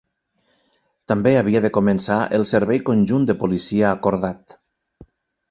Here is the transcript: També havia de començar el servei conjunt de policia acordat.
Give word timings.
També 1.11 1.33
havia 1.41 1.61
de 1.65 1.71
començar 1.75 2.17
el 2.39 2.47
servei 2.53 2.81
conjunt 2.89 3.29
de 3.33 3.37
policia 3.45 3.93
acordat. 3.93 4.59